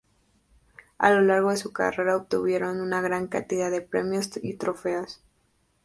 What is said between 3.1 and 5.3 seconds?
cantidad de premios y trofeos.